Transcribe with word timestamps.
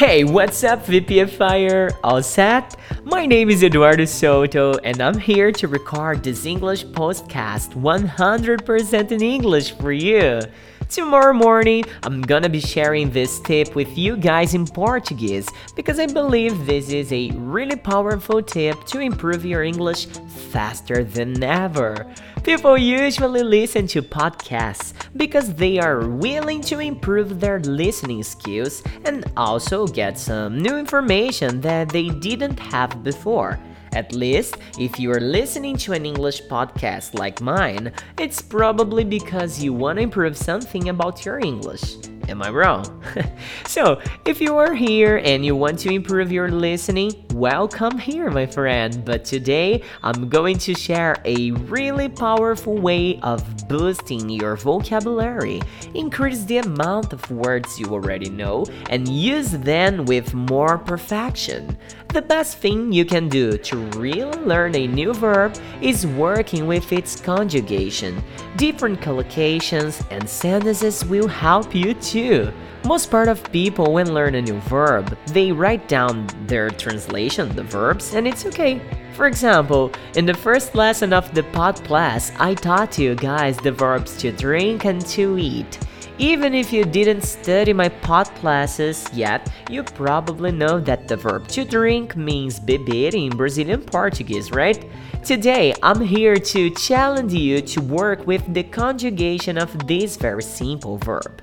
Hey, 0.00 0.24
what's 0.24 0.64
up, 0.64 0.86
VPFire? 0.86 1.90
All 2.02 2.22
set? 2.22 2.74
My 3.04 3.26
name 3.26 3.50
is 3.50 3.62
Eduardo 3.62 4.06
Soto, 4.06 4.78
and 4.78 4.98
I'm 4.98 5.18
here 5.18 5.52
to 5.52 5.68
record 5.68 6.24
this 6.24 6.46
English 6.46 6.86
podcast 6.86 7.74
100% 7.74 9.12
in 9.12 9.22
English 9.22 9.72
for 9.72 9.92
you. 9.92 10.40
Tomorrow 10.90 11.34
morning, 11.34 11.84
I'm 12.02 12.20
gonna 12.20 12.48
be 12.48 12.58
sharing 12.58 13.10
this 13.10 13.38
tip 13.38 13.76
with 13.76 13.96
you 13.96 14.16
guys 14.16 14.54
in 14.54 14.66
Portuguese 14.66 15.48
because 15.76 16.00
I 16.00 16.06
believe 16.06 16.66
this 16.66 16.90
is 16.90 17.12
a 17.12 17.30
really 17.30 17.76
powerful 17.76 18.42
tip 18.42 18.84
to 18.86 18.98
improve 18.98 19.44
your 19.44 19.62
English 19.62 20.06
faster 20.50 21.04
than 21.04 21.44
ever. 21.44 22.12
People 22.42 22.76
usually 22.76 23.44
listen 23.44 23.86
to 23.86 24.02
podcasts 24.02 24.92
because 25.16 25.54
they 25.54 25.78
are 25.78 26.08
willing 26.08 26.60
to 26.62 26.80
improve 26.80 27.38
their 27.38 27.60
listening 27.60 28.24
skills 28.24 28.82
and 29.04 29.24
also 29.36 29.86
get 29.86 30.18
some 30.18 30.58
new 30.58 30.76
information 30.76 31.60
that 31.60 31.90
they 31.90 32.08
didn't 32.08 32.58
have 32.58 33.04
before. 33.04 33.60
At 33.92 34.12
least, 34.14 34.56
if 34.78 35.00
you 35.00 35.10
are 35.12 35.20
listening 35.20 35.76
to 35.78 35.92
an 35.92 36.06
English 36.06 36.42
podcast 36.44 37.18
like 37.18 37.40
mine, 37.40 37.92
it's 38.18 38.40
probably 38.40 39.04
because 39.04 39.62
you 39.62 39.72
want 39.72 39.96
to 39.98 40.02
improve 40.02 40.36
something 40.36 40.88
about 40.88 41.24
your 41.24 41.40
English. 41.40 41.96
Am 42.30 42.42
I 42.42 42.50
wrong? 42.50 43.02
so, 43.66 44.00
if 44.24 44.40
you 44.40 44.56
are 44.56 44.72
here 44.72 45.20
and 45.24 45.44
you 45.44 45.56
want 45.56 45.80
to 45.80 45.92
improve 45.92 46.30
your 46.30 46.48
listening, 46.48 47.12
welcome 47.32 47.98
here, 47.98 48.30
my 48.30 48.46
friend. 48.46 49.04
But 49.04 49.24
today, 49.24 49.82
I'm 50.04 50.28
going 50.28 50.56
to 50.58 50.74
share 50.74 51.16
a 51.24 51.50
really 51.50 52.08
powerful 52.08 52.76
way 52.76 53.18
of 53.24 53.66
boosting 53.66 54.30
your 54.30 54.54
vocabulary, 54.54 55.60
increase 55.94 56.44
the 56.44 56.58
amount 56.58 57.12
of 57.12 57.28
words 57.32 57.80
you 57.80 57.86
already 57.86 58.30
know, 58.30 58.64
and 58.90 59.08
use 59.08 59.50
them 59.50 60.04
with 60.04 60.32
more 60.32 60.78
perfection. 60.78 61.76
The 62.12 62.22
best 62.22 62.58
thing 62.58 62.92
you 62.92 63.04
can 63.04 63.28
do 63.28 63.56
to 63.56 63.76
really 63.96 64.36
learn 64.40 64.74
a 64.74 64.86
new 64.88 65.14
verb 65.14 65.56
is 65.80 66.06
working 66.06 66.66
with 66.66 66.92
its 66.92 67.20
conjugation. 67.20 68.20
Different 68.56 69.00
collocations 69.00 70.04
and 70.10 70.28
sentences 70.28 71.04
will 71.04 71.28
help 71.28 71.72
you 71.72 71.94
too. 72.20 72.52
Most 72.84 73.10
part 73.10 73.28
of 73.28 73.52
people 73.52 73.92
when 73.92 74.14
learn 74.14 74.34
a 74.34 74.42
new 74.42 74.60
verb, 74.60 75.16
they 75.28 75.52
write 75.52 75.86
down 75.88 76.26
their 76.46 76.70
translation, 76.70 77.54
the 77.54 77.62
verbs, 77.62 78.14
and 78.14 78.26
it's 78.26 78.46
okay. 78.46 78.80
For 79.14 79.26
example, 79.26 79.92
in 80.16 80.26
the 80.26 80.34
first 80.34 80.74
lesson 80.74 81.12
of 81.12 81.32
the 81.34 81.42
pod 81.42 81.76
class, 81.84 82.32
I 82.38 82.54
taught 82.54 82.98
you 82.98 83.14
guys 83.14 83.56
the 83.58 83.72
verbs 83.72 84.16
to 84.18 84.32
drink 84.32 84.86
and 84.86 85.04
to 85.16 85.38
eat. 85.38 85.78
Even 86.18 86.54
if 86.54 86.72
you 86.72 86.84
didn't 86.84 87.22
study 87.22 87.72
my 87.72 87.88
pod 87.88 88.26
classes 88.40 89.08
yet, 89.12 89.50
you 89.70 89.82
probably 89.82 90.52
know 90.52 90.78
that 90.80 91.08
the 91.08 91.16
verb 91.16 91.48
to 91.48 91.64
drink 91.64 92.16
means 92.16 92.60
beber 92.60 93.14
in 93.14 93.36
Brazilian 93.36 93.82
Portuguese, 93.82 94.50
right? 94.50 94.84
Today, 95.24 95.74
I'm 95.82 96.00
here 96.00 96.36
to 96.36 96.70
challenge 96.74 97.32
you 97.32 97.62
to 97.62 97.80
work 97.80 98.26
with 98.26 98.44
the 98.52 98.64
conjugation 98.64 99.56
of 99.56 99.70
this 99.86 100.16
very 100.16 100.42
simple 100.42 100.98
verb. 100.98 101.40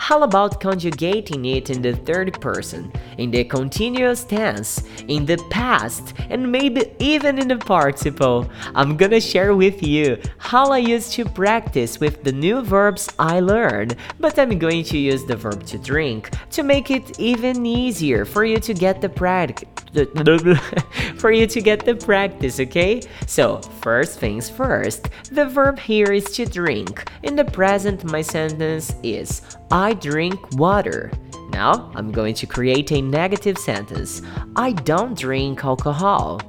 How 0.00 0.22
about 0.22 0.60
conjugating 0.60 1.44
it 1.44 1.70
in 1.70 1.82
the 1.82 1.92
third 1.92 2.40
person, 2.40 2.92
in 3.18 3.32
the 3.32 3.44
continuous 3.44 4.22
tense, 4.22 4.84
in 5.08 5.26
the 5.26 5.36
past, 5.50 6.14
and 6.30 6.50
maybe 6.50 6.92
even 7.00 7.36
in 7.36 7.48
the 7.48 7.56
participle? 7.56 8.48
I'm 8.76 8.96
gonna 8.96 9.20
share 9.20 9.56
with 9.56 9.82
you 9.82 10.16
how 10.38 10.70
I 10.70 10.78
used 10.78 11.12
to 11.14 11.24
practice 11.24 11.98
with 11.98 12.22
the 12.22 12.32
new 12.32 12.62
verbs 12.62 13.08
I 13.18 13.40
learned, 13.40 13.96
but 14.20 14.38
I'm 14.38 14.56
going 14.56 14.84
to 14.84 14.96
use 14.96 15.24
the 15.24 15.36
verb 15.36 15.66
to 15.66 15.78
drink 15.78 16.30
to 16.52 16.62
make 16.62 16.92
it 16.92 17.18
even 17.18 17.66
easier 17.66 18.24
for 18.24 18.44
you 18.44 18.60
to 18.60 18.74
get 18.74 19.00
the 19.00 19.08
practice 19.08 19.68
for 21.18 21.32
you 21.32 21.46
to 21.46 21.60
get 21.60 21.84
the 21.84 21.94
practice, 21.94 22.60
okay? 22.60 23.00
So, 23.26 23.60
first 23.80 24.18
things 24.18 24.48
first, 24.50 25.08
the 25.30 25.46
verb 25.46 25.78
here 25.78 26.12
is 26.12 26.24
to 26.36 26.46
drink. 26.46 27.10
In 27.22 27.36
the 27.36 27.44
present, 27.44 28.04
my 28.04 28.22
sentence 28.22 28.94
is 29.02 29.42
I 29.70 29.94
drink 29.94 30.38
water. 30.52 31.10
Now, 31.50 31.90
I'm 31.94 32.12
going 32.12 32.34
to 32.34 32.46
create 32.46 32.92
a 32.92 33.00
negative 33.00 33.58
sentence. 33.58 34.22
I 34.54 34.72
don't 34.72 35.18
drink 35.18 35.64
alcohol. 35.64 36.40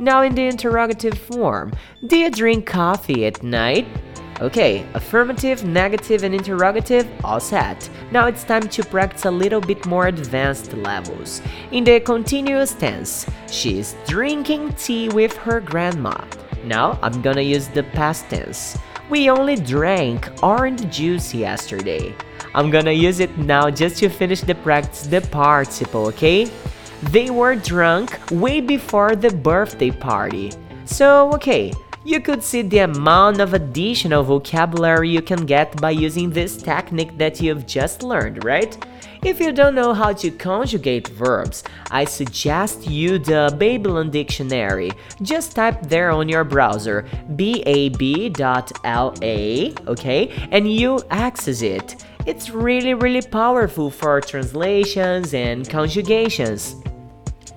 Now, 0.00 0.22
in 0.22 0.34
the 0.34 0.46
interrogative 0.46 1.18
form, 1.18 1.72
do 2.06 2.16
you 2.16 2.30
drink 2.30 2.66
coffee 2.66 3.26
at 3.26 3.42
night? 3.42 3.86
Okay, 4.40 4.86
affirmative, 4.94 5.64
negative, 5.64 6.22
and 6.22 6.32
interrogative 6.32 7.08
all 7.24 7.40
set. 7.40 7.90
Now 8.12 8.28
it's 8.28 8.44
time 8.44 8.68
to 8.68 8.84
practice 8.84 9.24
a 9.24 9.30
little 9.30 9.60
bit 9.60 9.84
more 9.84 10.06
advanced 10.06 10.72
levels. 10.74 11.42
In 11.72 11.82
the 11.82 11.98
continuous 11.98 12.72
tense, 12.72 13.26
she's 13.50 13.96
drinking 14.06 14.74
tea 14.74 15.08
with 15.08 15.36
her 15.38 15.60
grandma. 15.60 16.24
Now 16.64 17.00
I'm 17.02 17.20
gonna 17.20 17.40
use 17.40 17.66
the 17.66 17.82
past 17.82 18.30
tense. 18.30 18.78
We 19.10 19.28
only 19.28 19.56
drank 19.56 20.30
orange 20.40 20.88
juice 20.94 21.34
yesterday. 21.34 22.14
I'm 22.54 22.70
gonna 22.70 22.92
use 22.92 23.18
it 23.18 23.36
now 23.38 23.70
just 23.70 23.96
to 23.98 24.08
finish 24.08 24.42
the 24.42 24.54
practice 24.54 25.02
the 25.02 25.20
participle, 25.20 26.06
okay? 26.08 26.48
They 27.10 27.30
were 27.30 27.56
drunk 27.56 28.18
way 28.30 28.60
before 28.60 29.16
the 29.16 29.30
birthday 29.30 29.90
party. 29.90 30.52
So, 30.84 31.32
okay, 31.34 31.72
you 32.04 32.20
could 32.20 32.42
see 32.42 32.62
the 32.62 32.78
amount 32.78 33.40
of 33.40 33.54
additional 33.54 34.22
vocabulary 34.22 35.10
you 35.10 35.22
can 35.22 35.46
get 35.46 35.80
by 35.80 35.90
using 35.90 36.30
this 36.30 36.56
technique 36.56 37.18
that 37.18 37.40
you've 37.40 37.66
just 37.66 38.02
learned, 38.02 38.44
right? 38.44 38.76
If 39.24 39.40
you 39.40 39.52
don't 39.52 39.74
know 39.74 39.92
how 39.94 40.12
to 40.12 40.30
conjugate 40.30 41.08
verbs, 41.08 41.64
I 41.90 42.04
suggest 42.04 42.86
you 42.88 43.18
the 43.18 43.54
Babylon 43.58 44.10
Dictionary. 44.10 44.92
Just 45.22 45.56
type 45.56 45.82
there 45.88 46.12
on 46.12 46.28
your 46.28 46.44
browser 46.44 47.04
bab.la, 47.30 48.70
okay, 49.90 50.48
and 50.52 50.72
you 50.72 51.00
access 51.10 51.62
it. 51.62 52.04
It's 52.26 52.50
really, 52.50 52.94
really 52.94 53.22
powerful 53.22 53.90
for 53.90 54.20
translations 54.20 55.34
and 55.34 55.68
conjugations. 55.68 56.76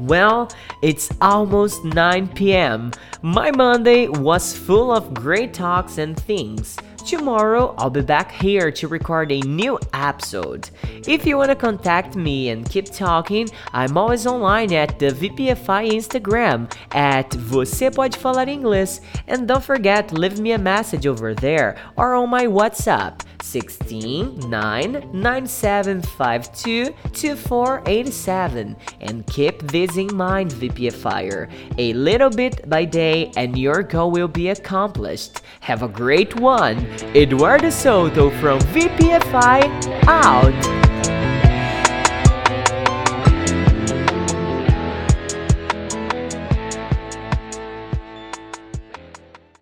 Well, 0.00 0.50
it's 0.80 1.10
almost 1.20 1.84
9 1.84 2.28
pm. 2.28 2.92
My 3.20 3.50
Monday 3.50 4.08
was 4.08 4.56
full 4.56 4.90
of 4.90 5.12
great 5.12 5.52
talks 5.52 5.98
and 5.98 6.18
things. 6.18 6.78
Tomorrow, 7.06 7.74
I'll 7.76 7.90
be 7.90 8.00
back 8.00 8.30
here 8.30 8.70
to 8.70 8.88
record 8.88 9.30
a 9.30 9.40
new 9.40 9.78
episode. 9.92 10.70
If 11.06 11.26
you 11.26 11.36
want 11.36 11.50
to 11.50 11.54
contact 11.54 12.16
me 12.16 12.48
and 12.48 12.68
keep 12.68 12.86
talking, 12.86 13.48
I'm 13.74 13.98
always 13.98 14.26
online 14.26 14.72
at 14.72 14.98
the 14.98 15.08
VPFI 15.08 15.90
Instagram 15.90 16.72
at 16.92 17.30
Você 17.30 17.94
Pode 17.94 18.16
Falar 18.16 18.48
Inglês. 18.48 19.00
And 19.26 19.46
don't 19.46 19.64
forget, 19.64 20.12
leave 20.12 20.40
me 20.40 20.52
a 20.52 20.58
message 20.58 21.06
over 21.06 21.34
there 21.34 21.76
or 21.96 22.14
on 22.14 22.30
my 22.30 22.46
WhatsApp 22.46 23.20
16 23.42 24.48
9 24.48 25.10
9752 25.12 26.94
2487. 27.12 28.76
And 29.00 29.26
keep 29.26 29.62
this 29.62 29.96
in 29.96 30.14
mind, 30.14 30.52
VPFire. 30.52 31.50
A 31.78 31.92
little 31.94 32.30
bit 32.30 32.68
by 32.68 32.84
day, 32.84 33.32
and 33.36 33.58
your 33.58 33.82
goal 33.82 34.10
will 34.10 34.28
be 34.28 34.48
accomplished. 34.48 35.40
Have 35.60 35.82
a 35.82 35.88
great 35.88 36.36
one. 36.40 36.78
Eduardo 37.14 37.70
Soto 37.70 38.30
from 38.40 38.58
VPFI 38.60 40.04
out. 40.06 40.79